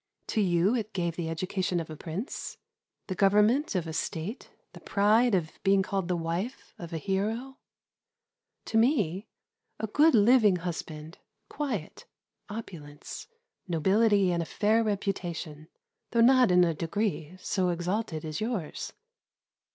To 0.29 0.41
you 0.41 0.73
it 0.75 0.93
gave 0.93 1.15
the 1.15 1.29
education 1.29 1.79
of 1.79 1.91
a 1.91 1.95
prince, 1.95 2.57
the 3.05 3.13
government 3.13 3.75
of 3.75 3.85
a 3.85 3.93
state, 3.93 4.49
the 4.73 4.79
pride 4.79 5.35
of 5.35 5.59
being 5.63 5.83
called 5.83 6.07
the 6.07 6.15
wife 6.15 6.73
of 6.79 6.91
a 6.91 6.97
hero; 6.97 7.59
to 8.65 8.77
me 8.79 9.27
a 9.79 9.85
good 9.85 10.15
living 10.15 10.55
husband, 10.55 11.19
quiet, 11.49 12.05
opulence, 12.49 13.27
nobility, 13.67 14.31
and 14.31 14.41
a 14.41 14.45
fair 14.47 14.83
reputation, 14.83 15.67
though 16.09 16.21
not 16.21 16.49
in 16.49 16.63
a 16.63 16.73
degree 16.73 17.37
so 17.39 17.69
exalted 17.69 18.25
as 18.25 18.41
yours. 18.41 18.93